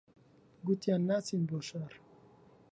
[0.65, 1.93] گوتیان ناچن بۆ شار